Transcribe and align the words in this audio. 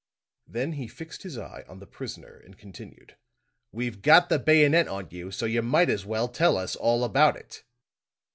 Then 0.47 0.71
he 0.71 0.87
fixed 0.87 1.21
his 1.21 1.37
eye 1.37 1.63
on 1.67 1.77
the 1.77 1.85
prisoner 1.85 2.35
and 2.43 2.57
continued: 2.57 3.17
"We've 3.71 4.01
got 4.01 4.29
the 4.29 4.39
bayonet 4.39 4.87
on 4.87 5.09
you; 5.11 5.29
so 5.29 5.45
you 5.45 5.61
might 5.61 5.91
as 5.91 6.07
well 6.07 6.27
tell 6.27 6.57
us 6.57 6.75
all 6.75 7.03
about 7.03 7.35
it." 7.35 7.63